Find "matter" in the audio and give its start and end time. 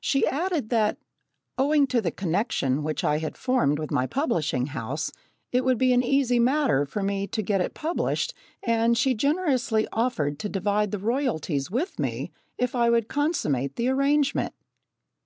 6.38-6.86